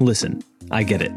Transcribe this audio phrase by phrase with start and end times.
[0.00, 1.12] Listen, I get it.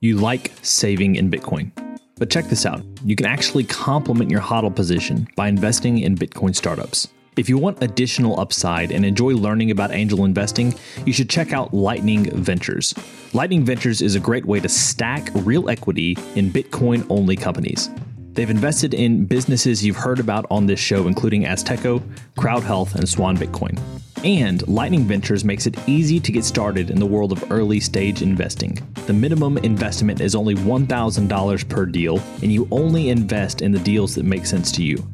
[0.00, 1.70] You like saving in Bitcoin.
[2.16, 6.54] But check this out you can actually complement your HODL position by investing in Bitcoin
[6.54, 7.08] startups.
[7.36, 10.74] If you want additional upside and enjoy learning about angel investing,
[11.04, 12.94] you should check out Lightning Ventures.
[13.32, 17.90] Lightning Ventures is a great way to stack real equity in Bitcoin only companies.
[18.34, 22.02] They've invested in businesses you've heard about on this show, including Azteco,
[22.38, 23.78] Crowd Health, and Swan Bitcoin.
[24.24, 28.22] And Lightning Ventures makes it easy to get started in the world of early stage
[28.22, 28.78] investing.
[29.06, 34.14] The minimum investment is only $1,000 per deal, and you only invest in the deals
[34.14, 35.06] that make sense to you.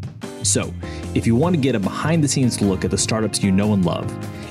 [0.43, 0.73] So,
[1.15, 3.73] if you want to get a behind the scenes look at the startups you know
[3.73, 4.07] and love,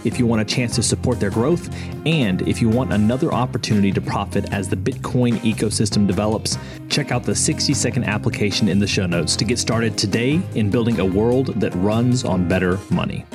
[0.06, 1.70] if you want a chance to support their growth,
[2.06, 6.58] and if you want another opportunity to profit as the Bitcoin ecosystem develops,
[6.90, 10.70] check out the 60 second application in the show notes to get started today in
[10.70, 13.26] building a world that runs on better money.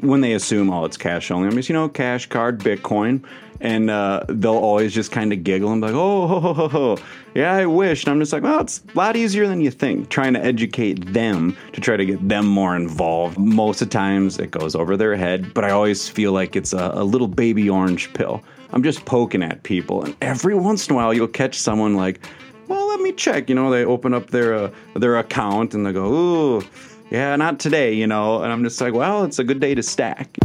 [0.00, 1.48] When they assume, oh, it's cash only.
[1.48, 3.24] I mean, you know, cash card, Bitcoin,
[3.60, 6.68] and uh, they'll always just kind of giggle and be like, oh, ho, ho, ho,
[6.68, 6.98] ho.
[7.34, 8.04] yeah, I wish.
[8.04, 10.08] And I'm just like, well, it's a lot easier than you think.
[10.08, 13.38] Trying to educate them to try to get them more involved.
[13.38, 16.72] Most of the times it goes over their head, but I always feel like it's
[16.72, 18.42] a, a little baby orange pill.
[18.70, 22.20] I'm just poking at people, and every once in a while you'll catch someone like,
[22.68, 23.48] well, let me check.
[23.48, 26.62] You know, they open up their uh, their account and they go, ooh
[27.10, 28.42] yeah, not today, you know.
[28.42, 30.36] And I'm just like, well, it's a good day to stack.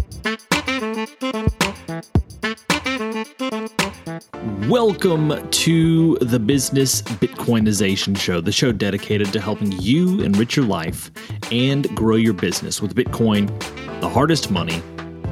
[4.69, 11.11] Welcome to the Business Bitcoinization Show, the show dedicated to helping you enrich your life
[11.51, 13.47] and grow your business with Bitcoin,
[13.99, 14.81] the hardest money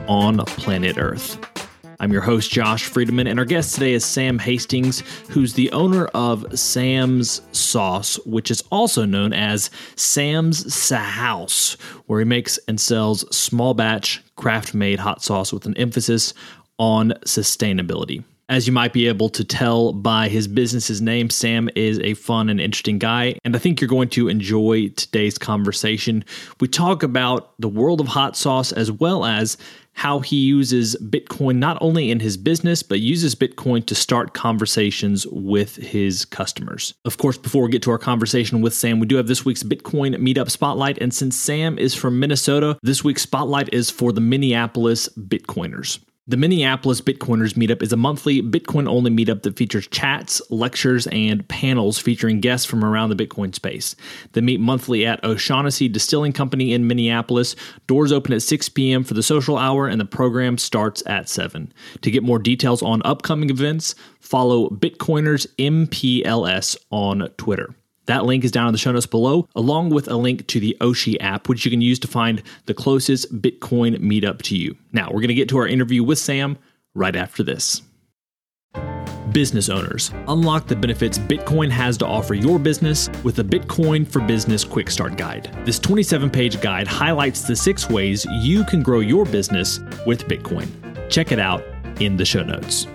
[0.07, 1.50] on planet Earth.
[2.01, 6.07] I'm your host, Josh Friedeman, and our guest today is Sam Hastings, who's the owner
[6.15, 11.73] of Sam's Sauce, which is also known as Sam's House,
[12.07, 16.33] where he makes and sells small batch, craft made hot sauce with an emphasis
[16.79, 18.23] on sustainability.
[18.49, 22.49] As you might be able to tell by his business's name, Sam is a fun
[22.49, 26.25] and interesting guy, and I think you're going to enjoy today's conversation.
[26.59, 29.55] We talk about the world of hot sauce as well as
[29.93, 35.27] how he uses Bitcoin not only in his business, but uses Bitcoin to start conversations
[35.27, 36.93] with his customers.
[37.05, 39.63] Of course, before we get to our conversation with Sam, we do have this week's
[39.63, 40.97] Bitcoin Meetup Spotlight.
[40.99, 45.99] And since Sam is from Minnesota, this week's Spotlight is for the Minneapolis Bitcoiners.
[46.27, 51.47] The Minneapolis Bitcoiners Meetup is a monthly Bitcoin only meetup that features chats, lectures, and
[51.47, 53.95] panels featuring guests from around the Bitcoin space.
[54.33, 57.55] They meet monthly at O'Shaughnessy Distilling Company in Minneapolis.
[57.87, 59.03] Doors open at 6 p.m.
[59.03, 61.73] for the social hour, and the program starts at 7.
[62.01, 67.73] To get more details on upcoming events, follow Bitcoiners MPLS on Twitter.
[68.11, 70.75] That link is down in the show notes below, along with a link to the
[70.81, 74.75] Oshi app, which you can use to find the closest Bitcoin meetup to you.
[74.91, 76.57] Now, we're going to get to our interview with Sam
[76.93, 77.81] right after this.
[79.31, 84.19] Business owners, unlock the benefits Bitcoin has to offer your business with the Bitcoin for
[84.19, 85.49] Business Quick Start Guide.
[85.63, 90.67] This 27 page guide highlights the six ways you can grow your business with Bitcoin.
[91.09, 91.63] Check it out
[92.01, 92.87] in the show notes.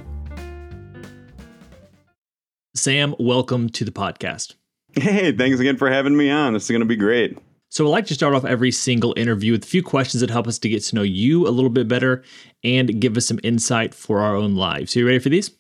[2.74, 4.56] Sam, welcome to the podcast.
[4.98, 6.54] Hey, thanks again for having me on.
[6.54, 7.38] This is going to be great.
[7.68, 10.46] So, I like to start off every single interview with a few questions that help
[10.46, 12.22] us to get to know you a little bit better
[12.64, 14.92] and give us some insight for our own lives.
[14.92, 15.50] So, you ready for these?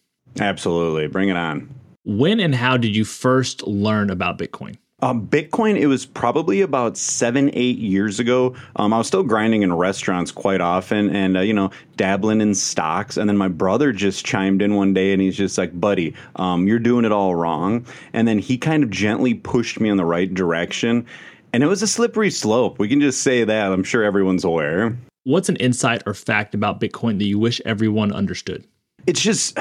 [0.40, 1.08] Absolutely.
[1.08, 1.68] Bring it on.
[2.04, 4.76] When and how did you first learn about Bitcoin?
[5.00, 8.54] Um, Bitcoin, it was probably about seven, eight years ago.
[8.76, 12.54] Um, I was still grinding in restaurants quite often and, uh, you know, dabbling in
[12.54, 13.18] stocks.
[13.18, 16.66] And then my brother just chimed in one day and he's just like, buddy, um,
[16.66, 17.84] you're doing it all wrong.
[18.14, 21.04] And then he kind of gently pushed me in the right direction.
[21.52, 22.78] And it was a slippery slope.
[22.78, 23.72] We can just say that.
[23.72, 24.96] I'm sure everyone's aware.
[25.24, 28.66] What's an insight or fact about Bitcoin that you wish everyone understood?
[29.06, 29.58] It's just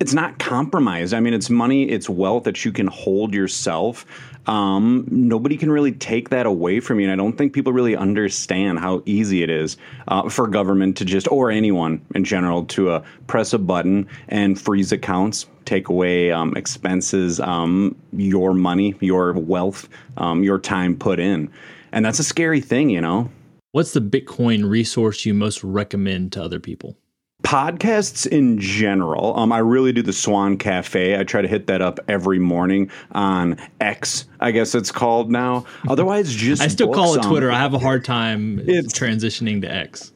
[0.00, 1.12] it's not compromised.
[1.12, 4.06] I mean, it's money, it's wealth that you can hold yourself.
[4.46, 7.04] Um, nobody can really take that away from you.
[7.04, 9.76] And I don't think people really understand how easy it is
[10.08, 14.58] uh, for government to just, or anyone in general, to uh, press a button and
[14.58, 19.86] freeze accounts, take away um, expenses, um, your money, your wealth,
[20.16, 21.50] um, your time put in.
[21.92, 23.30] And that's a scary thing, you know?
[23.72, 26.96] What's the Bitcoin resource you most recommend to other people?
[27.42, 31.18] Podcasts in general um, i really do the swan cafe.
[31.18, 35.64] I try to hit that up every morning on x i guess it's called now.
[35.88, 37.50] Otherwise just i still call it twitter.
[37.50, 40.12] Um, i have a hard time it's transitioning to x.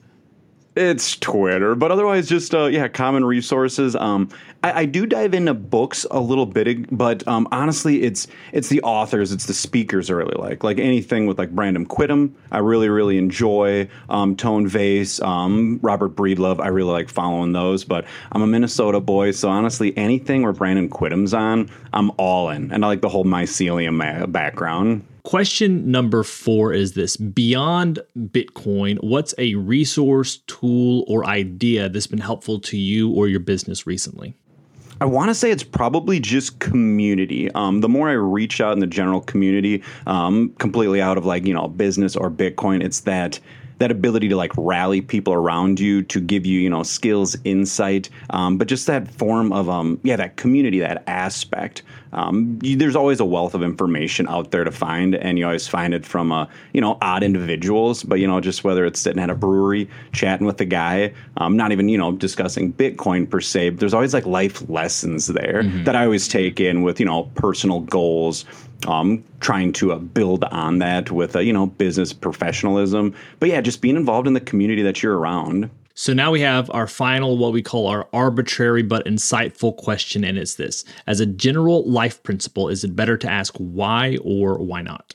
[0.76, 3.94] It's Twitter, but otherwise, just uh, yeah, common resources.
[3.94, 4.28] Um,
[4.64, 8.80] I, I, do dive into books a little bit, but um, honestly, it's it's the
[8.80, 10.64] authors, it's the speakers I really like.
[10.64, 13.86] Like anything with like Brandon Quittem, I really really enjoy.
[14.08, 17.84] Um, Tone Vays, um, Robert Breedlove, I really like following those.
[17.84, 22.72] But I'm a Minnesota boy, so honestly, anything where Brandon Quittem's on, I'm all in,
[22.72, 25.06] and I like the whole mycelium background.
[25.24, 32.18] Question number four is this Beyond Bitcoin, what's a resource, tool, or idea that's been
[32.18, 34.34] helpful to you or your business recently?
[35.00, 37.50] I want to say it's probably just community.
[37.52, 41.46] Um, the more I reach out in the general community, um, completely out of like,
[41.46, 43.40] you know, business or Bitcoin, it's that
[43.78, 48.08] that ability to like rally people around you to give you you know skills insight
[48.30, 51.82] um, but just that form of um, yeah that community that aspect
[52.12, 55.66] um, you, there's always a wealth of information out there to find and you always
[55.66, 59.22] find it from uh, you know odd individuals but you know just whether it's sitting
[59.22, 63.40] at a brewery chatting with a guy um, not even you know discussing bitcoin per
[63.40, 65.84] se but there's always like life lessons there mm-hmm.
[65.84, 68.44] that i always take in with you know personal goals
[68.86, 73.14] um, trying to uh, build on that with uh, you know business professionalism.
[73.40, 75.70] But yeah, just being involved in the community that you're around.
[75.96, 80.38] So now we have our final, what we call our arbitrary but insightful question, and
[80.38, 84.82] it's this: As a general life principle, is it better to ask why or why
[84.82, 85.14] not?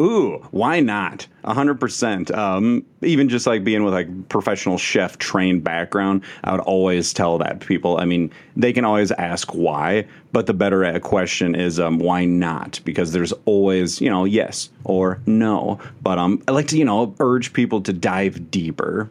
[0.00, 1.26] Ooh, why not?
[1.44, 2.30] A hundred percent.
[2.30, 7.36] Um, even just like being with like professional chef trained background, I would always tell
[7.38, 7.98] that people.
[7.98, 12.80] I mean, they can always ask why, but the better question is um, why not?
[12.84, 15.78] Because there's always you know yes or no.
[16.00, 19.10] But um, I like to you know urge people to dive deeper.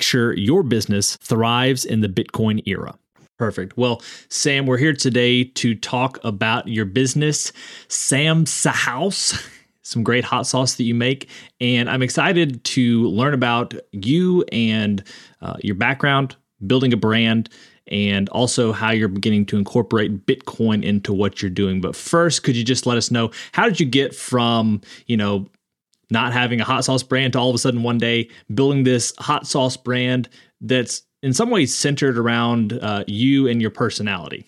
[0.00, 2.98] make sure your business thrives in the Bitcoin era.
[3.38, 3.76] Perfect.
[3.76, 4.00] Well,
[4.30, 7.52] Sam, we're here today to talk about your business,
[7.88, 9.46] Sam's Sa'house.
[9.82, 11.28] Some great hot sauce that you make.
[11.60, 15.04] And I'm excited to learn about you and
[15.42, 16.34] uh, your background,
[16.66, 17.50] building a brand,
[17.88, 21.82] and also how you're beginning to incorporate Bitcoin into what you're doing.
[21.82, 25.46] But first, could you just let us know how did you get from, you know,
[26.10, 29.14] not having a hot sauce brand to all of a sudden one day building this
[29.18, 30.28] hot sauce brand
[30.60, 34.46] that's in some ways centered around uh, you and your personality.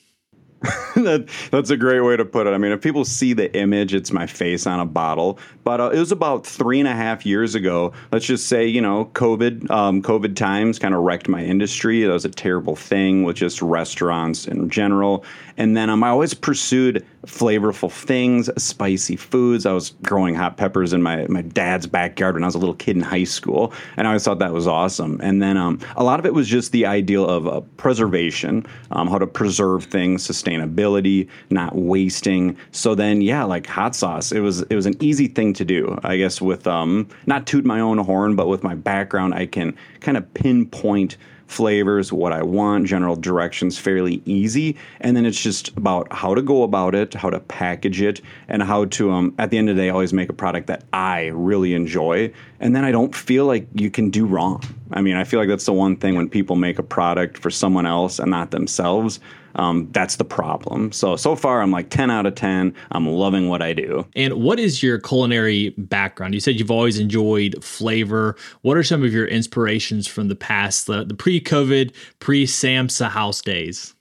[0.95, 2.51] that, that's a great way to put it.
[2.51, 5.39] I mean, if people see the image, it's my face on a bottle.
[5.65, 7.93] But uh, it was about three and a half years ago.
[8.13, 12.03] Let's just say, you know, COVID, um, COVID times kind of wrecked my industry.
[12.03, 15.25] That was a terrible thing with just restaurants in general.
[15.57, 19.67] And then um, I always pursued flavorful things, spicy foods.
[19.67, 22.75] I was growing hot peppers in my, my dad's backyard when I was a little
[22.75, 25.21] kid in high school, and I always thought that was awesome.
[25.23, 29.09] And then um, a lot of it was just the ideal of uh, preservation, um,
[29.09, 32.57] how to preserve things, sustainability, not wasting.
[32.73, 35.99] So then, yeah, like hot sauce, it was it was an easy thing to do.
[36.03, 39.77] I guess with um, not toot my own horn, but with my background, I can
[40.01, 41.17] kind of pinpoint
[41.53, 44.77] flavors, what I want, general directions fairly easy.
[45.01, 48.63] And then it's just about how to go about it, how to package it, and
[48.63, 51.27] how to, um, at the end of the day, always make a product that I
[51.27, 52.33] really enjoy.
[52.61, 54.63] And then I don't feel like you can do wrong.
[54.93, 57.51] I mean, I feel like that's the one thing when people make a product for
[57.51, 59.21] someone else and not themselves.
[59.57, 60.93] Um, that's the problem.
[60.93, 62.75] So so far, I'm like 10 out of 10.
[62.91, 64.07] I'm loving what I do.
[64.15, 66.35] And what is your culinary background?
[66.35, 68.37] You said you've always enjoyed flavor.
[68.63, 73.95] What are some of your inspirations from the past, the, the pre-COVID, pre-Sam's Sa'house days?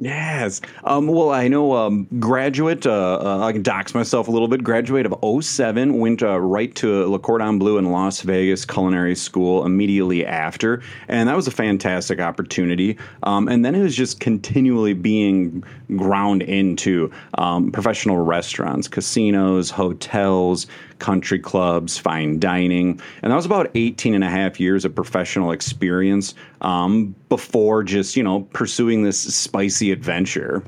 [0.00, 0.60] Yes.
[0.84, 4.62] Um, well, I know um, graduate, uh, uh, I can dox myself a little bit.
[4.62, 9.66] Graduate of 07, went uh, right to Le Cordon Bleu in Las Vegas Culinary School
[9.66, 10.82] immediately after.
[11.08, 12.96] And that was a fantastic opportunity.
[13.24, 15.64] Um, and then it was just continually being
[15.96, 23.00] ground into um, professional restaurants, casinos, hotels, country clubs, fine dining.
[23.22, 28.16] And that was about 18 and a half years of professional experience um, before just,
[28.16, 30.62] you know, pursuing this spicy adventure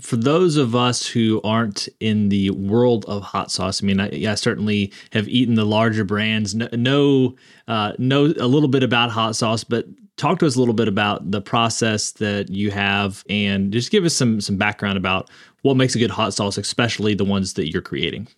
[0.00, 4.30] for those of us who aren't in the world of hot sauce, I mean, I,
[4.30, 7.34] I certainly have eaten the larger brands, know
[7.68, 10.88] uh, know a little bit about hot sauce, but talk to us a little bit
[10.88, 15.30] about the process that you have, and just give us some some background about
[15.62, 18.28] what makes a good hot sauce, especially the ones that you're creating.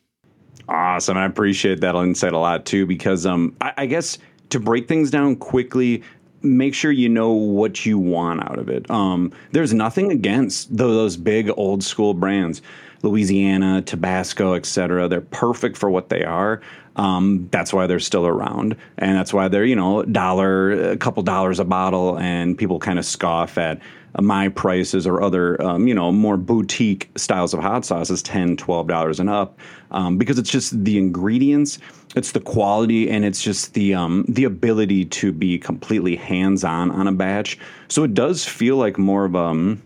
[0.71, 1.17] Awesome.
[1.17, 4.19] I appreciate that insight a lot too, because um, I, I guess
[4.50, 6.05] to break things down quickly,
[6.43, 8.89] make sure you know what you want out of it.
[8.89, 12.62] Um, there's nothing against those big old school brands,
[13.03, 15.09] Louisiana, Tabasco, etc.
[15.09, 16.61] They're perfect for what they are.
[16.95, 21.23] Um, that's why they're still around, and that's why they're you know dollar, a couple
[21.25, 23.81] dollars a bottle, and people kind of scoff at
[24.21, 28.87] my prices or other um, you know more boutique styles of hot sauces 10 12
[28.89, 29.59] dollars and up
[29.90, 31.78] um, because it's just the ingredients
[32.16, 36.90] it's the quality and it's just the um, the ability to be completely hands on
[36.90, 37.59] on a batch.
[37.88, 39.80] So it does feel like more of um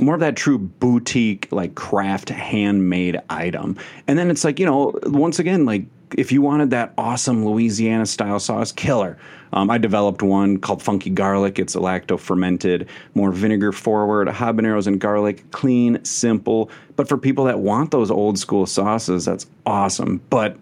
[0.00, 3.76] more of that true boutique like craft handmade item.
[4.06, 5.84] And then it's like you know once again like
[6.16, 9.18] if you wanted that awesome Louisiana style sauce, killer.
[9.52, 11.58] Um, I developed one called Funky Garlic.
[11.58, 16.70] It's a lacto fermented, more vinegar forward, habaneros and garlic, clean, simple.
[16.96, 20.20] But for people that want those old school sauces, that's awesome.
[20.28, 20.56] But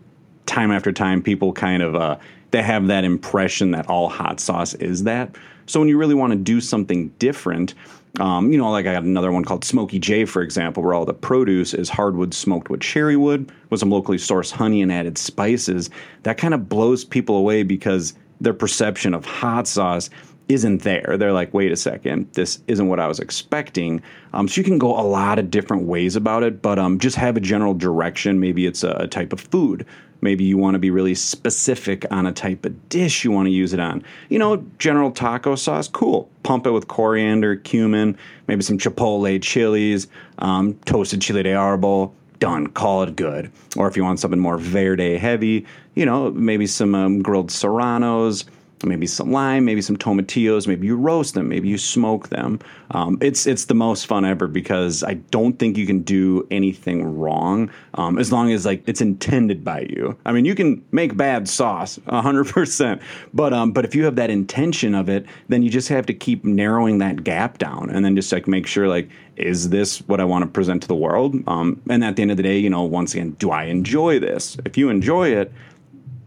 [0.47, 2.17] time after time, people kind of uh,
[2.53, 5.35] they have that impression that all hot sauce is that.
[5.67, 7.75] So when you really want to do something different,
[8.21, 11.05] um, you know, like I got another one called Smoky J, for example, where all
[11.05, 15.19] the produce is hardwood smoked with cherry wood with some locally sourced honey and added
[15.19, 15.91] spices.
[16.23, 20.11] That kind of blows people away because their perception of hot sauce
[20.49, 21.17] isn't there.
[21.19, 24.01] They're like, wait a second, this isn't what I was expecting.
[24.33, 27.17] Um, so you can go a lot of different ways about it, but um, just
[27.17, 28.39] have a general direction.
[28.39, 29.85] Maybe it's a, a type of food.
[30.21, 33.53] Maybe you want to be really specific on a type of dish you want to
[33.53, 34.03] use it on.
[34.29, 36.29] You know, general taco sauce, cool.
[36.43, 40.09] Pump it with coriander, cumin, maybe some chipotle chilies,
[40.39, 42.13] um, toasted chile de árbol.
[42.39, 42.67] Done.
[42.67, 43.51] Call it good.
[43.79, 48.45] Or if you want something more verde heavy, you know, maybe some um, grilled serranos,
[48.85, 50.67] maybe some lime, maybe some tomatillos.
[50.67, 52.61] Maybe you roast them, maybe you smoke them.
[52.91, 57.19] Um, it's it's the most fun ever because I don't think you can do anything
[57.19, 60.17] wrong um, as long as like it's intended by you.
[60.27, 63.01] I mean, you can make bad sauce, hundred percent,
[63.33, 66.15] but um, but if you have that intention of it, then you just have to
[66.15, 70.21] keep narrowing that gap down, and then just like make sure like is this what
[70.21, 71.37] I want to present to the world?
[71.47, 74.19] Um, and at the end of the day, you know, once again, do I enjoy
[74.19, 74.57] this?
[74.65, 75.53] If you enjoy it,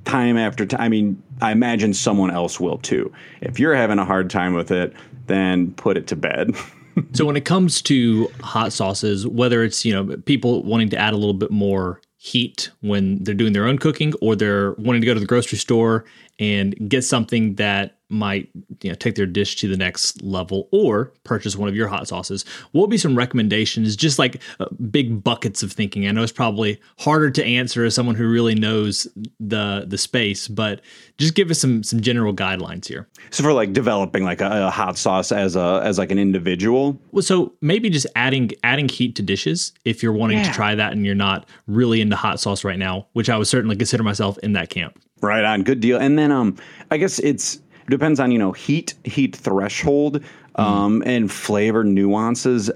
[0.05, 0.81] time after time.
[0.81, 3.11] I mean, I imagine someone else will too.
[3.41, 4.93] If you're having a hard time with it,
[5.27, 6.55] then put it to bed.
[7.13, 11.13] so when it comes to hot sauces, whether it's, you know, people wanting to add
[11.13, 15.07] a little bit more heat when they're doing their own cooking or they're wanting to
[15.07, 16.03] go to the grocery store
[16.37, 18.49] and get something that might
[18.81, 22.07] you know take their dish to the next level or purchase one of your hot
[22.07, 22.43] sauces.
[22.71, 23.95] What would be some recommendations?
[23.95, 26.07] Just like uh, big buckets of thinking.
[26.07, 29.07] I know it's probably harder to answer as someone who really knows
[29.39, 30.81] the the space but
[31.17, 33.07] just give us some some general guidelines here.
[33.29, 36.99] So for like developing like a, a hot sauce as a as like an individual?
[37.11, 40.45] Well so maybe just adding adding heat to dishes if you're wanting yeah.
[40.45, 43.47] to try that and you're not really into hot sauce right now which i would
[43.47, 44.99] certainly consider myself in that camp.
[45.21, 45.63] Right on.
[45.63, 45.97] Good deal.
[45.97, 46.57] And then um
[46.91, 50.61] i guess it's depends on you know heat heat threshold mm-hmm.
[50.61, 52.69] um, and flavor nuances.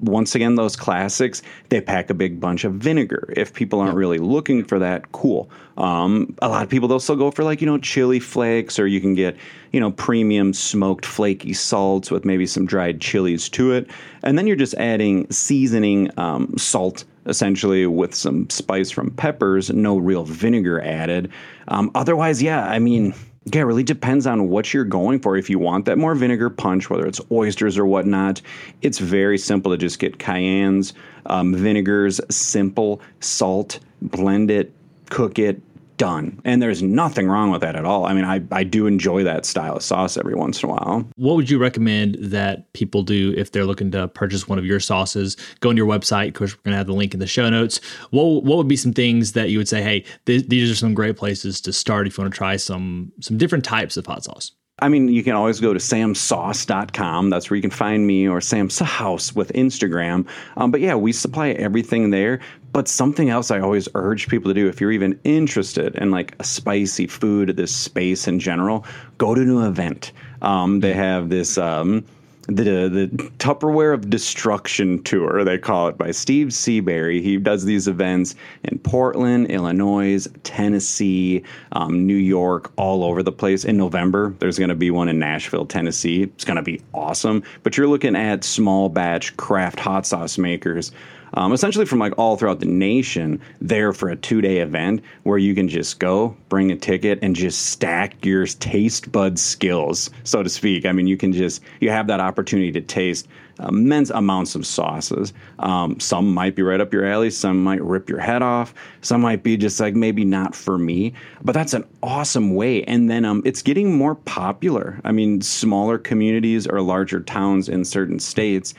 [0.00, 3.32] Once again, those classics they pack a big bunch of vinegar.
[3.36, 5.50] If people aren't really looking for that, cool.
[5.76, 8.86] Um, a lot of people they'll still go for like you know chili flakes, or
[8.86, 9.36] you can get
[9.72, 13.88] you know premium smoked flaky salts with maybe some dried chilies to it,
[14.22, 19.98] and then you're just adding seasoning um, salt essentially with some spice from peppers, no
[19.98, 21.30] real vinegar added.
[21.68, 23.14] Um, otherwise, yeah, I mean
[23.54, 25.36] yeah, it really depends on what you're going for.
[25.36, 28.40] If you want that more vinegar punch, whether it's oysters or whatnot,
[28.82, 30.92] it's very simple to just get cayennes,
[31.26, 34.72] um, vinegars, simple, salt, blend it,
[35.10, 35.60] cook it,
[35.98, 36.40] done.
[36.44, 38.06] And there's nothing wrong with that at all.
[38.06, 41.08] I mean, I, I do enjoy that style of sauce every once in a while.
[41.16, 44.80] What would you recommend that people do if they're looking to purchase one of your
[44.80, 45.36] sauces?
[45.60, 46.28] Go on your website.
[46.28, 47.80] Of course, we're going to have the link in the show notes.
[48.10, 50.94] What, what would be some things that you would say, hey, th- these are some
[50.94, 54.24] great places to start if you want to try some some different types of hot
[54.24, 54.52] sauce?
[54.80, 57.30] I mean, you can always go to samsauce.com.
[57.30, 60.26] That's where you can find me or Sam's Sa'house with Instagram.
[60.56, 62.40] Um, but yeah, we supply everything there.
[62.72, 66.36] But something else I always urge people to do if you're even interested in like
[66.38, 68.84] a spicy food, this space in general,
[69.16, 70.12] go to an event.
[70.42, 71.58] Um, they have this.
[71.58, 72.04] Um,
[72.48, 77.20] the the Tupperware of Destruction tour they call it by Steve Seabury.
[77.20, 83.64] He does these events in Portland, Illinois, Tennessee, um, New York, all over the place.
[83.64, 86.22] In November, there's going to be one in Nashville, Tennessee.
[86.22, 87.42] It's going to be awesome.
[87.62, 90.90] But you're looking at small batch craft hot sauce makers
[91.34, 95.38] um, essentially from like all throughout the nation there for a two day event where
[95.38, 100.42] you can just go, bring a ticket, and just stack your taste bud skills, so
[100.42, 100.86] to speak.
[100.86, 103.28] I mean, you can just, you have that opportunity to taste
[103.66, 105.32] immense amounts of sauces.
[105.58, 109.20] Um, some might be right up your alley, some might rip your head off, some
[109.20, 112.84] might be just like maybe not for me, but that's an awesome way.
[112.84, 115.00] And then um, it's getting more popular.
[115.04, 118.74] I mean, smaller communities or larger towns in certain states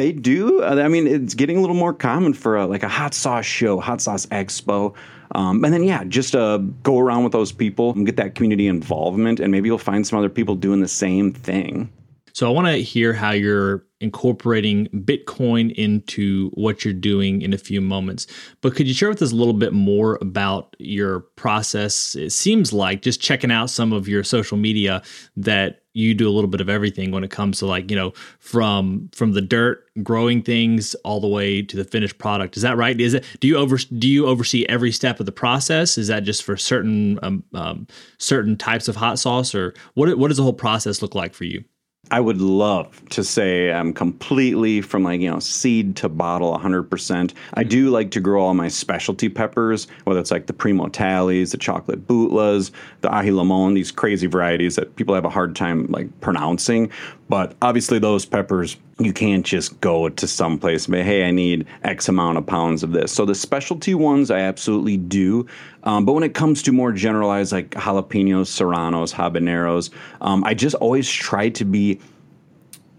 [0.00, 0.64] they do.
[0.64, 3.78] I mean, it's getting a little more common for a, like a hot sauce show,
[3.80, 4.94] hot sauce expo.
[5.34, 8.66] Um, and then, yeah, just uh, go around with those people and get that community
[8.66, 11.92] involvement, and maybe you'll find some other people doing the same thing.
[12.32, 17.58] So, I want to hear how you're incorporating Bitcoin into what you're doing in a
[17.58, 18.26] few moments.
[18.62, 22.14] But could you share with us a little bit more about your process?
[22.14, 25.02] It seems like just checking out some of your social media
[25.36, 28.12] that you do a little bit of everything when it comes to like, you know,
[28.38, 32.56] from from the dirt growing things all the way to the finished product.
[32.56, 33.00] Is that right?
[33.00, 35.98] Is it do you over do you oversee every step of the process?
[35.98, 37.86] Is that just for certain um, um,
[38.18, 41.44] certain types of hot sauce or what what does the whole process look like for
[41.44, 41.64] you?
[42.12, 47.32] I would love to say I'm completely from like, you know, seed to bottle 100%.
[47.54, 51.56] I do like to grow all my specialty peppers, whether it's like the Primotalii, the
[51.56, 56.20] chocolate Bhutlahs, the aji limon, these crazy varieties that people have a hard time like
[56.20, 56.90] pronouncing.
[57.28, 61.30] But obviously, those peppers, you can't just go to some place and say, hey, I
[61.30, 63.12] need X amount of pounds of this.
[63.12, 65.46] So the specialty ones, I absolutely do.
[65.82, 70.74] Um, but when it comes to more generalized, like jalapenos, serranos, habaneros, um, I just
[70.76, 72.00] always try to be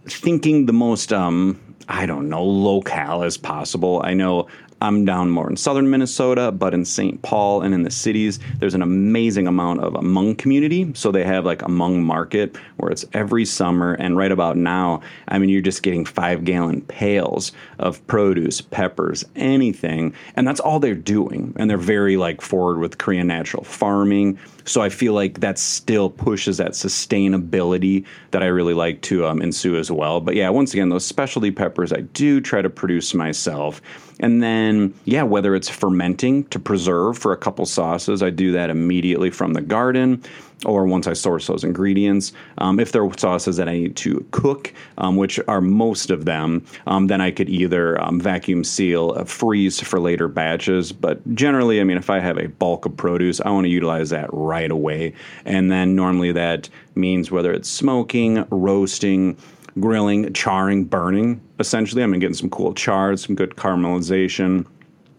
[0.08, 4.02] thinking the most um, I don't know, locale as possible.
[4.04, 4.48] I know
[4.82, 7.22] I'm down more in southern Minnesota, but in St.
[7.22, 10.92] Paul and in the cities, there's an amazing amount of a Hmong community.
[10.96, 13.94] So they have like a Hmong market where it's every summer.
[13.94, 19.24] And right about now, I mean, you're just getting five gallon pails of produce, peppers,
[19.36, 20.16] anything.
[20.36, 21.54] And that's all they're doing.
[21.58, 24.40] And they're very like forward with Korean natural farming.
[24.66, 29.42] So I feel like that still pushes that sustainability that I really like to um,
[29.42, 30.22] ensue as well.
[30.22, 33.82] But yeah, once again, those specialty peppers I do try to produce myself.
[34.22, 38.70] And then, yeah, whether it's fermenting to preserve for a couple sauces, I do that
[38.70, 40.24] immediately from the garden
[40.66, 42.34] or once I source those ingredients.
[42.60, 46.26] Um, if there are sauces that I need to cook, um, which are most of
[46.26, 50.92] them, um, then I could either um, vacuum seal, uh, freeze for later batches.
[50.92, 54.12] But generally, I mean, if I have a bulk of produce, I want to utilize
[54.12, 55.14] that right away.
[55.46, 59.38] And then normally that means whether it's smoking, roasting,
[59.80, 61.42] grilling, charring, burning.
[61.60, 64.66] Essentially, I'm getting some cool chars, some good caramelization.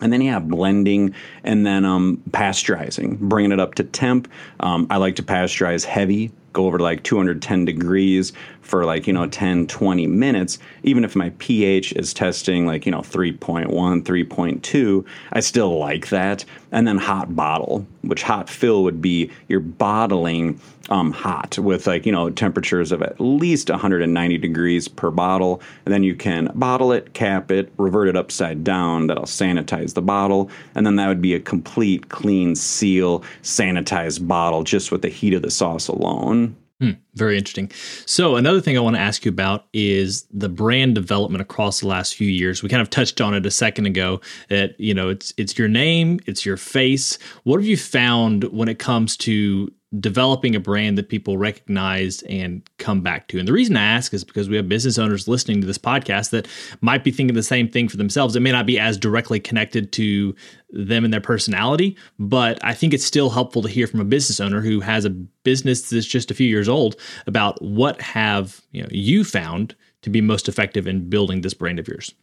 [0.00, 4.28] And then you have blending and then um, pasteurizing, bringing it up to temp.
[4.60, 9.12] Um, I like to pasteurize heavy go over to like 210 degrees for like, you
[9.12, 15.06] know, 10, 20 minutes, even if my pH is testing like, you know, 3.1, 3.2,
[15.32, 16.44] I still like that.
[16.70, 20.60] And then hot bottle, which hot fill would be you're bottling
[20.90, 25.60] um, hot with like, you know, temperatures of at least 190 degrees per bottle.
[25.84, 29.06] And then you can bottle it, cap it, revert it upside down.
[29.06, 30.50] That'll sanitize the bottle.
[30.74, 35.34] And then that would be a complete, clean seal, sanitized bottle just with the heat
[35.34, 36.56] of the sauce alone.
[36.82, 37.70] Hmm, very interesting.
[38.06, 41.86] So, another thing I want to ask you about is the brand development across the
[41.86, 42.60] last few years.
[42.60, 44.20] We kind of touched on it a second ago.
[44.48, 47.20] That you know, it's it's your name, it's your face.
[47.44, 52.62] What have you found when it comes to developing a brand that people recognize and
[52.78, 53.38] come back to.
[53.38, 56.30] And the reason I ask is because we have business owners listening to this podcast
[56.30, 56.48] that
[56.80, 58.34] might be thinking the same thing for themselves.
[58.34, 60.34] It may not be as directly connected to
[60.70, 64.40] them and their personality, but I think it's still helpful to hear from a business
[64.40, 68.82] owner who has a business that's just a few years old about what have you
[68.82, 72.14] know you found to be most effective in building this brand of yours.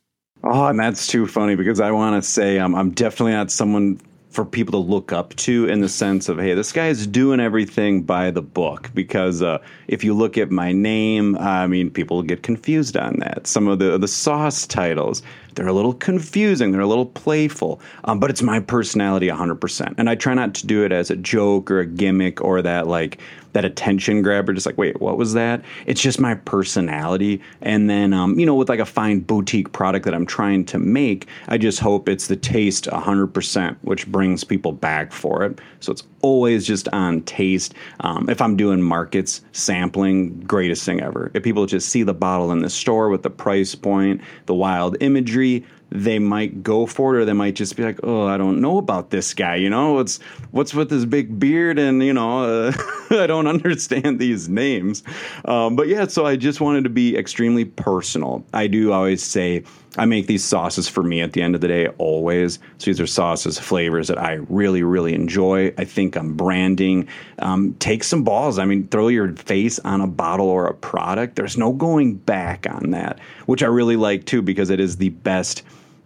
[0.43, 3.99] Oh, and that's too funny because I want to say um, I'm definitely not someone
[4.29, 7.39] for people to look up to in the sense of hey this guy is doing
[7.39, 12.21] everything by the book because uh, if you look at my name i mean people
[12.21, 13.47] get confused on that.
[13.47, 15.23] Some of the the sauce titles
[15.55, 20.09] they're a little confusing they're a little playful um, but it's my personality 100% and
[20.09, 23.19] i try not to do it as a joke or a gimmick or that like
[23.53, 25.63] that attention grabber just like wait what was that?
[25.85, 27.41] It's just my personality.
[27.61, 30.79] And then um, you know with like a fine boutique product that i'm trying to
[30.79, 35.59] make i just hope it's the taste 100% which brings people back for it.
[35.79, 37.73] So it's always just on taste.
[38.01, 41.31] Um, if i'm doing markets sampling greatest thing ever.
[41.33, 44.97] If people just see the bottle in the store with the price point the wild
[45.01, 48.61] imagery they might go for it or they might just be like oh i don't
[48.61, 49.93] know about this guy you know?
[49.93, 50.17] What's
[50.51, 52.71] what's with this big beard and you know uh,
[53.19, 55.03] i don't understand these names.
[55.45, 58.45] Um, but yeah so i just wanted to be extremely personal.
[58.53, 59.63] I do always say
[59.97, 62.59] i make these sauces for me at the end of the day always.
[62.77, 65.73] So these are sauces flavors that i really really enjoy.
[65.77, 67.07] I think i'm branding.
[67.39, 68.59] Um, take some balls.
[68.59, 71.35] I mean throw your face on a bottle or a product.
[71.35, 75.09] There's no going back on that which i really like too because it is the
[75.09, 75.63] best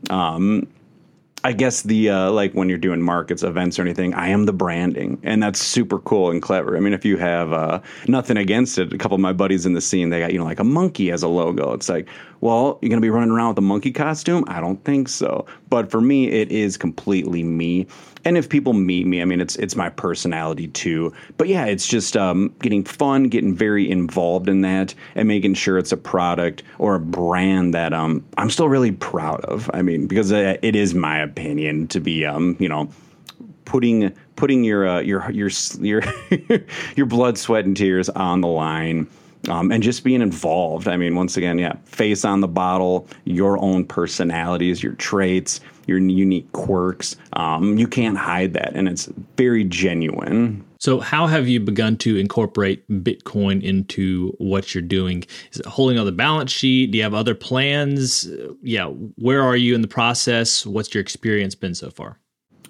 [0.09, 0.67] um,
[1.45, 4.53] I guess the uh, like when you're doing markets, events, or anything, I am the
[4.53, 6.77] branding, and that's super cool and clever.
[6.77, 9.73] I mean, if you have uh, nothing against it, a couple of my buddies in
[9.73, 11.73] the scene, they got you know like a monkey as a logo.
[11.73, 12.07] It's like,
[12.43, 14.43] well, you're gonna be running around with a monkey costume?
[14.47, 15.45] I don't think so.
[15.69, 17.87] But for me, it is completely me.
[18.25, 21.13] And if people meet me, I mean, it's it's my personality too.
[21.37, 25.77] But yeah, it's just um, getting fun, getting very involved in that, and making sure
[25.77, 29.71] it's a product or a brand that um, I'm still really proud of.
[29.73, 32.89] I mean, because it is my opinion to be, um, you know,
[33.63, 36.01] putting putting your uh, your your your
[36.97, 39.07] your blood, sweat, and tears on the line.
[39.49, 40.87] Um, and just being involved.
[40.87, 45.97] I mean, once again, yeah, face on the bottle, your own personalities, your traits, your
[45.97, 47.17] unique quirks.
[47.33, 50.63] Um, you can't hide that, and it's very genuine.
[50.79, 55.23] So, how have you begun to incorporate Bitcoin into what you're doing?
[55.51, 56.91] Is it holding on the balance sheet?
[56.91, 58.29] Do you have other plans?
[58.61, 60.65] Yeah, where are you in the process?
[60.65, 62.19] What's your experience been so far?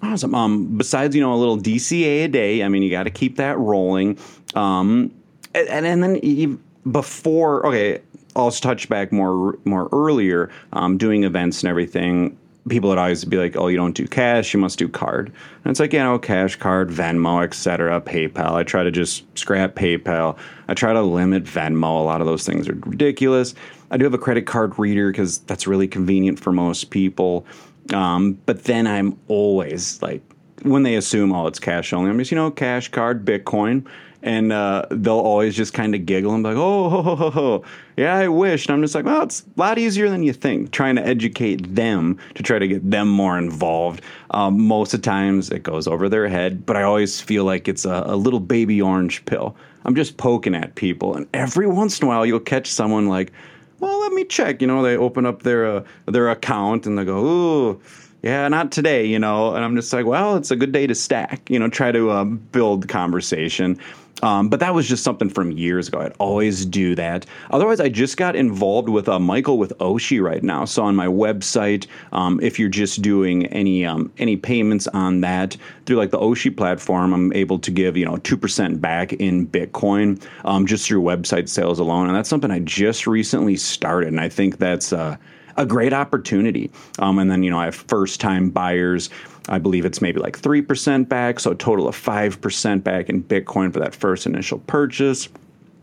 [0.02, 0.34] Awesome.
[0.34, 2.62] Um, besides, you know, a little DCA a day.
[2.62, 4.18] I mean, you got to keep that rolling.
[4.54, 5.12] Um,
[5.54, 8.00] and, and then before, okay,
[8.36, 12.36] I'll touch back more more earlier, um, doing events and everything
[12.68, 15.28] people would always be like, "Oh, you don't do cash, you must do card."
[15.64, 18.52] And it's like, you know, cash card, Venmo, etc., PayPal.
[18.52, 20.36] I try to just scrap PayPal.
[20.68, 22.00] I try to limit Venmo.
[22.00, 23.54] A lot of those things are ridiculous.
[23.90, 27.46] I do have a credit card reader because that's really convenient for most people.
[27.92, 30.22] Um, but then I'm always like,
[30.62, 33.86] when they assume, oh, it's cash only, I'm just, you know, cash card, Bitcoin
[34.24, 37.64] and uh, they'll always just kind of giggle and be like, oh, ho, ho, ho,
[37.98, 38.66] yeah, I wish.
[38.66, 40.70] And I'm just like, well, it's a lot easier than you think.
[40.70, 44.00] Trying to educate them to try to get them more involved.
[44.30, 47.68] Um, most of the times it goes over their head, but I always feel like
[47.68, 49.54] it's a, a little baby orange pill.
[49.84, 53.30] I'm just poking at people, and every once in a while you'll catch someone like,
[53.78, 54.62] well, let me check.
[54.62, 57.80] You know, they open up their uh, their account and they go, ooh
[58.24, 59.54] yeah, not today, you know.
[59.54, 62.08] And I'm just like, well, it's a good day to stack, you know, try to
[62.10, 63.78] uh, build conversation.
[64.22, 65.98] Um, but that was just something from years ago.
[65.98, 67.26] I'd always do that.
[67.50, 70.64] Otherwise, I just got involved with uh, Michael with Oshi right now.
[70.64, 75.58] So on my website, um, if you're just doing any um, any payments on that
[75.84, 79.46] through like the Oshi platform, I'm able to give you know two percent back in
[79.46, 84.20] Bitcoin um, just through website sales alone, and that's something I just recently started, and
[84.20, 84.94] I think that's.
[84.94, 85.18] Uh,
[85.56, 86.70] a great opportunity.
[86.98, 89.10] Um, and then, you know, I have first time buyers.
[89.48, 93.72] I believe it's maybe like 3% back, so a total of 5% back in Bitcoin
[93.72, 95.28] for that first initial purchase.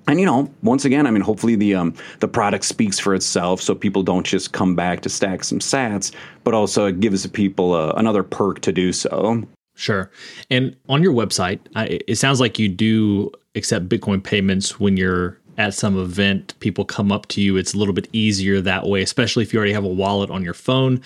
[0.08, 3.62] And you know, once again, I mean, hopefully the um, the product speaks for itself,
[3.62, 6.12] so people don't just come back to stack some Sats,
[6.44, 9.44] but also it gives people uh, another perk to do so.
[9.76, 10.12] Sure.
[10.50, 15.76] And on your website, it sounds like you do accept Bitcoin payments when you're at
[15.76, 19.44] some event, people come up to you, it's a little bit easier that way, especially
[19.44, 21.00] if you already have a wallet on your phone.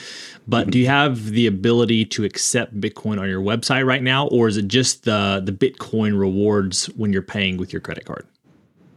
[0.48, 0.70] But mm-hmm.
[0.72, 4.58] do you have the ability to accept Bitcoin on your website right now, or is
[4.58, 8.26] it just the the Bitcoin rewards when you're paying with your credit card?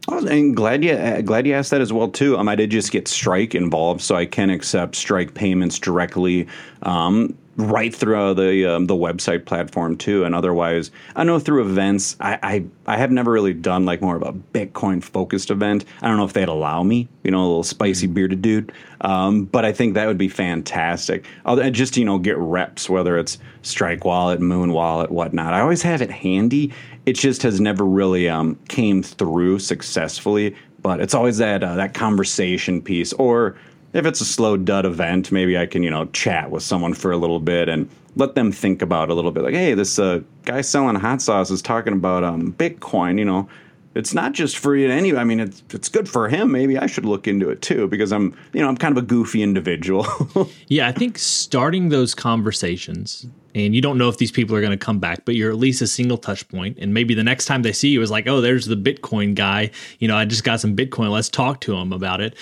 [0.07, 2.37] And glad you uh, glad you asked that as well too.
[2.37, 6.47] Um, I did just get Strike involved, so I can accept Strike payments directly.
[6.83, 10.23] Um, right through the um, the website platform too.
[10.23, 14.15] And otherwise, I know through events, I, I, I have never really done like more
[14.15, 15.85] of a Bitcoin focused event.
[16.01, 18.13] I don't know if they'd allow me, you know, a little spicy mm-hmm.
[18.13, 18.71] bearded dude.
[19.01, 21.25] Um, but I think that would be fantastic.
[21.45, 25.53] I'll just you know get reps, whether it's Strike Wallet, Muun Wallet, whatnot.
[25.53, 26.73] I always have it handy.
[27.05, 30.55] It just has never really um, came through successfully.
[30.81, 33.57] But it's always that uh, that conversation piece or
[33.93, 37.11] if it's a slow dud event, maybe I can, you know, chat with someone for
[37.11, 39.43] a little bit and let them think about a little bit.
[39.43, 43.17] Like, hey, this uh, guy selling hot sauce is talking about um, Bitcoin.
[43.17, 43.49] You know,
[43.95, 45.15] it's not just free to any.
[45.15, 46.51] I mean, it's it's good for him.
[46.51, 49.05] Maybe I should look into it too because I'm, you know, I'm kind of a
[49.05, 50.05] goofy individual.
[50.67, 54.77] yeah, I think starting those conversations and you don't know if these people are going
[54.77, 56.45] to come back, but you're at least a single touch.
[56.53, 59.71] And maybe the next time they see you is like, oh, there's the Bitcoin guy.
[59.99, 61.09] You know, I just got some Bitcoin.
[61.11, 62.35] Let's talk to him about it.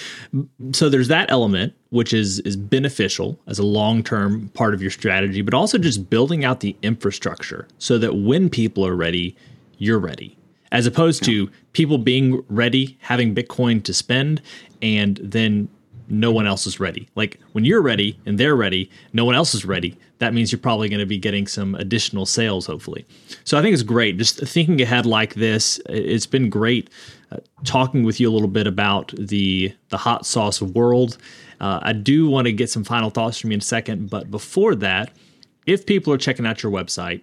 [0.74, 4.92] So there's that element, which is is beneficial as a long term part of your
[4.92, 9.36] strategy, but also just building out the infrastructure so that when people are ready,
[9.78, 10.38] you're ready.
[10.72, 14.42] As opposed to people being ready, having Bitcoin to spend,
[14.82, 15.70] and then
[16.10, 17.08] no one else is ready.
[17.16, 19.98] Like when you're ready and they're ready, no one else is ready.
[20.20, 23.06] That means you're probably going to be getting some additional sales, hopefully.
[23.44, 24.18] So I think it's great.
[24.18, 26.90] Just thinking ahead like this, it's been great
[27.32, 31.18] uh, talking with you a little bit about the the hot sauce world.
[31.60, 34.32] Uh, I do want to get some final thoughts from you in a second, but
[34.32, 35.12] before that,
[35.66, 37.22] if people are checking out your website,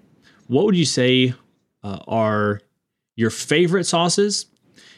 [0.49, 1.35] what would you say
[1.83, 2.61] uh, are
[3.17, 4.47] your favorite sauces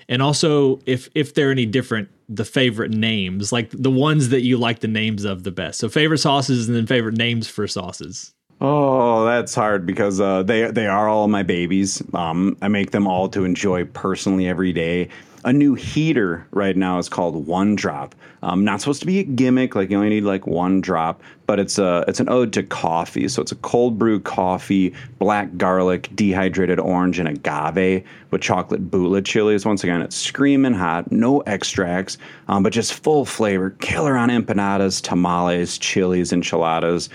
[0.08, 4.56] and also if if they're any different the favorite names like the ones that you
[4.56, 5.78] like the names of the best.
[5.78, 8.32] So favorite sauces and then favorite names for sauces.
[8.60, 12.02] Oh that's hard because uh, they they are all my babies.
[12.14, 15.08] Um, i make them all to enjoy personally every day
[15.46, 18.16] a new heater right now is called One Drop.
[18.42, 21.58] Um, not supposed to be a gimmick, like you only need like one drop, but
[21.58, 23.28] it's a it's an ode to coffee.
[23.28, 29.24] So it's a cold brew coffee, black garlic, dehydrated orange, and agave with chocolate Bhutlah
[29.24, 29.64] chilies.
[29.64, 33.70] Once again, it's screaming hot, no extracts, um, but just full flavor.
[33.70, 37.08] Killer on empanadas, tamales, chilies, enchiladas.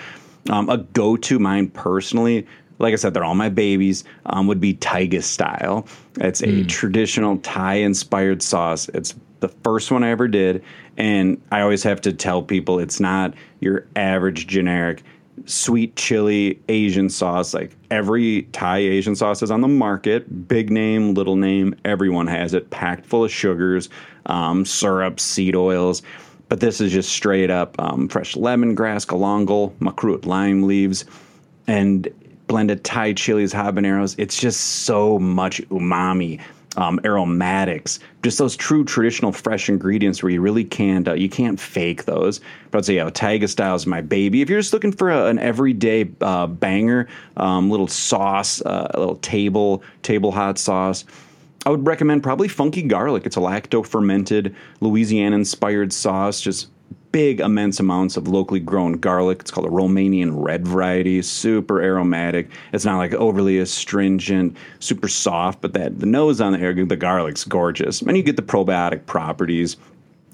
[0.49, 2.47] Um, a go to mine personally
[2.81, 5.87] like I said, they're all my babies, um, would be Taiga style.
[6.19, 6.67] It's a mm.
[6.67, 8.89] traditional Thai inspired sauce.
[8.89, 10.63] It's the first one I ever did.
[10.97, 15.03] And I always have to tell people it's not your average generic
[15.45, 17.53] sweet chili Asian sauce.
[17.53, 22.53] Like every Thai Asian sauce is on the market, big name, little name, everyone has
[22.53, 23.89] it, packed full of sugars,
[24.27, 26.01] um, syrups, seed oils.
[26.49, 31.05] But this is just straight up um, fresh lemongrass, galangal, makrut lime leaves.
[31.65, 32.09] And
[32.51, 34.13] blended Thai chilies, habaneros.
[34.17, 36.41] It's just so much umami,
[36.75, 41.57] um, aromatics, just those true traditional fresh ingredients where you really can't uh, you can't
[41.57, 42.41] fake those.
[42.69, 44.41] But I'd say yeah, Taiga style is my baby.
[44.41, 48.99] If you're just looking for a, an everyday uh, banger, um, little sauce, uh, a
[48.99, 51.05] little table table hot sauce.
[51.65, 53.25] I would recommend probably Funky Garlic.
[53.25, 56.67] It's a lacto fermented Louisiana inspired sauce, just
[57.11, 59.41] big, immense amounts of locally grown garlic.
[59.41, 62.49] It's called a Romanian red variety, super aromatic.
[62.73, 66.95] It's not like overly astringent, super soft, but that the nose on the air, the
[66.95, 68.01] garlic's gorgeous.
[68.01, 69.77] And you get the probiotic properties.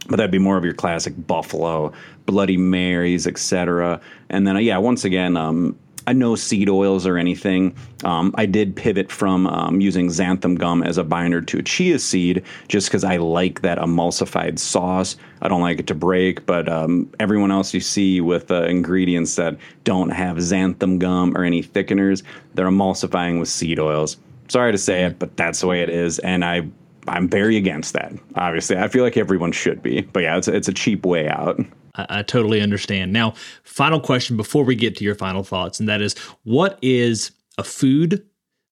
[0.08, 1.92] But that'd be more of your classic buffalo,
[2.26, 4.00] Bloody Marys, etc.
[4.30, 7.76] And then, uh, yeah, once again, um, I no seed oils or anything.
[8.06, 12.00] Um, I did pivot from um, using xanthan gum as a binder to a chia
[12.00, 15.18] seed just because I like that emulsified sauce.
[15.42, 19.36] I don't like it to break, but um, everyone else you see with uh, ingredients
[19.36, 24.18] that don't have xanthan gum or any thickeners, they're emulsifying with seed oils.
[24.48, 26.66] Sorry to say it, but that's the way it is, and I
[27.10, 28.14] I'm very against that.
[28.36, 31.60] Obviously, I feel like everyone should be, but yeah, it's it's a cheap way out.
[31.98, 33.14] I, I totally understand.
[33.14, 33.34] Now,
[33.64, 37.64] final question before we get to your final thoughts, and that is what is a
[37.64, 38.26] food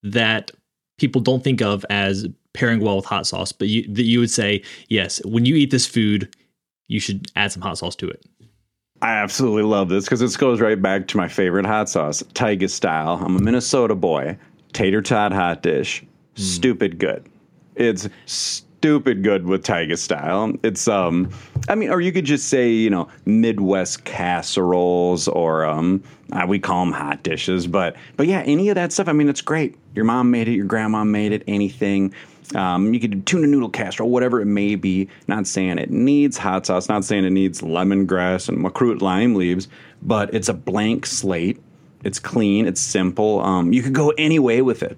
[0.04, 0.52] that
[0.98, 4.32] people don't think of as pairing well with hot sauce, but you, that you would
[4.32, 6.34] say, yes, when you eat this food,
[6.88, 8.26] you should add some hot sauce to it?
[9.02, 12.70] I absolutely love this because this goes right back to my favorite hot sauce, Taiga
[12.70, 13.20] style.
[13.22, 14.38] I'm a Minnesota boy.
[14.74, 16.04] Tater tot hot dish.
[16.36, 16.40] Mm.
[16.40, 17.28] Stupid good.
[17.76, 18.08] It's
[18.86, 20.54] stupid good with Taiga style.
[20.62, 21.32] It's um,
[21.68, 26.60] I mean, or you could just say you know Midwest casseroles or um, uh, we
[26.60, 29.08] call them hot dishes, but but yeah, any of that stuff.
[29.08, 29.76] I mean, it's great.
[29.96, 32.14] Your mom made it, your grandma made it, anything.
[32.54, 35.10] Um, you could do tuna noodle casserole, whatever it may be.
[35.28, 39.68] Not saying it needs hot sauce, not saying it needs lemongrass and makrut lime leaves,
[40.04, 41.60] but it's a blank slate.
[42.04, 43.42] It's clean, it's simple.
[43.42, 44.96] Um, you could go any way with it.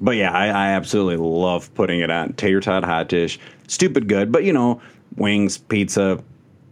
[0.00, 3.38] But yeah, I, I absolutely love putting it on tater tot hot dish.
[3.68, 4.80] Stupid good, but you know,
[5.16, 6.22] wings, pizza.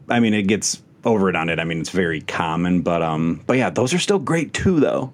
[0.09, 1.59] I mean, it gets over it on it.
[1.59, 5.13] I mean, it's very common, but um, but yeah, those are still great too, though.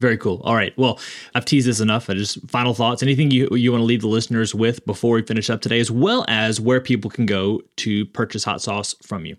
[0.00, 0.40] Very cool.
[0.44, 0.72] All right.
[0.78, 1.00] Well,
[1.34, 2.08] I've teased this enough.
[2.08, 3.02] I just final thoughts.
[3.02, 5.90] Anything you you want to leave the listeners with before we finish up today, as
[5.90, 9.36] well as where people can go to purchase hot sauce from you.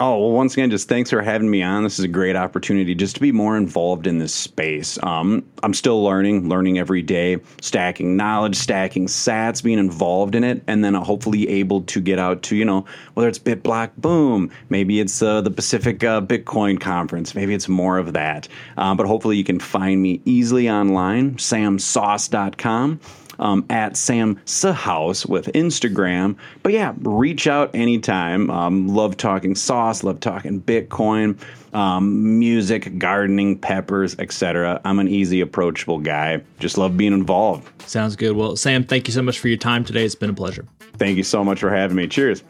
[0.00, 1.84] Oh, well, once again, just thanks for having me on.
[1.84, 4.98] This is a great opportunity just to be more involved in this space.
[5.04, 10.64] Um, I'm still learning, learning every day, stacking knowledge, stacking sats, being involved in it,
[10.66, 14.98] and then hopefully able to get out to, you know, whether it's BitBlock Boom, maybe
[14.98, 18.48] it's uh, the Pacific uh, Bitcoin Conference, maybe it's more of that.
[18.76, 22.98] Uh, but hopefully you can find me easily online, samsauce.com
[23.38, 26.36] um, at Sam Sahouse with Instagram.
[26.62, 28.50] But yeah, reach out anytime.
[28.50, 31.38] Um, love talking sauce, love talking Bitcoin,
[31.74, 34.80] um, music, gardening, peppers, etc.
[34.84, 36.42] I'm an easy, approachable guy.
[36.60, 37.68] Just love being involved.
[37.88, 38.32] Sounds good.
[38.32, 40.04] Well, Sam, thank you so much for your time today.
[40.04, 40.66] It's been a pleasure.
[40.96, 42.06] Thank you so much for having me.
[42.06, 42.44] Cheers.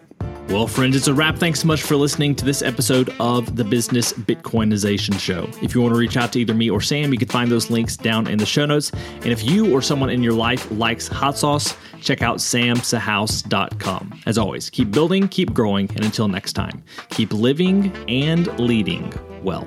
[0.48, 1.36] Well, friends, it's a wrap.
[1.36, 5.48] Thanks so much for listening to this episode of the Business Bitcoinization Show.
[5.62, 7.70] If you want to reach out to either me or Sam, you can find those
[7.70, 8.90] links down in the show notes.
[8.92, 14.20] And if you or someone in your life likes hot sauce, check out samsahouse.com.
[14.26, 19.66] As always, keep building, keep growing, and until next time, keep living and leading well.